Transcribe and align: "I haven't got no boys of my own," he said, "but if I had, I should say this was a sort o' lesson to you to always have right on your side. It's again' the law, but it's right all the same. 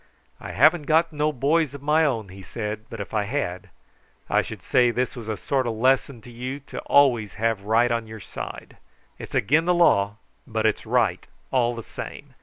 "I 0.39 0.53
haven't 0.53 0.87
got 0.87 1.13
no 1.13 1.31
boys 1.31 1.75
of 1.75 1.83
my 1.83 2.03
own," 2.05 2.29
he 2.29 2.41
said, 2.41 2.85
"but 2.89 2.99
if 2.99 3.13
I 3.13 3.25
had, 3.25 3.69
I 4.31 4.41
should 4.41 4.63
say 4.63 4.89
this 4.89 5.15
was 5.15 5.29
a 5.29 5.37
sort 5.37 5.67
o' 5.67 5.71
lesson 5.71 6.21
to 6.21 6.31
you 6.31 6.59
to 6.59 6.79
always 6.79 7.35
have 7.35 7.65
right 7.65 7.91
on 7.91 8.07
your 8.07 8.19
side. 8.19 8.77
It's 9.19 9.35
again' 9.35 9.65
the 9.65 9.75
law, 9.75 10.15
but 10.47 10.65
it's 10.65 10.87
right 10.87 11.27
all 11.51 11.75
the 11.75 11.83
same. 11.83 12.33